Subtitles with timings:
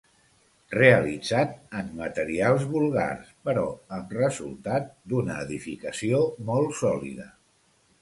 [0.75, 3.67] Realitzat en materials vulgars però
[4.01, 7.33] amb resultat d'una edificació molt sòlida.